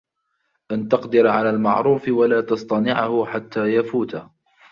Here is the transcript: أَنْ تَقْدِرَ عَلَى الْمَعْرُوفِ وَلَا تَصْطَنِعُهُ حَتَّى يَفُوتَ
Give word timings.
أَنْ 0.71 0.87
تَقْدِرَ 0.87 1.27
عَلَى 1.27 1.49
الْمَعْرُوفِ 1.49 2.03
وَلَا 2.09 2.41
تَصْطَنِعُهُ 2.41 3.25
حَتَّى 3.25 3.61
يَفُوتَ 3.75 4.15